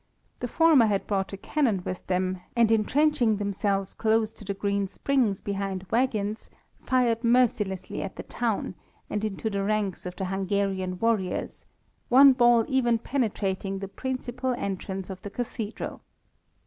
[0.39, 4.87] The former had brought a cannon with them, and entrenching themselves close to the Green
[4.87, 6.49] Springs behind waggons,
[6.83, 8.73] fired mercilessly at the town,
[9.11, 11.67] and into the ranks of the Hungarian warriors,
[12.09, 16.01] one ball even penetrating the principal entrance of the cathedral.